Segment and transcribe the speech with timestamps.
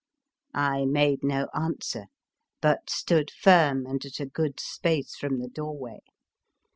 [0.55, 2.05] I made no answer,
[2.59, 5.99] but stood firm and at a good space from the door way.